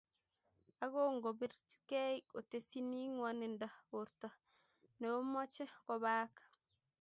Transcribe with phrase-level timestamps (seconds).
[0.83, 4.27] Ako ngobirkei otesyini ngwonindo borto
[4.99, 6.33] neomoche kobaak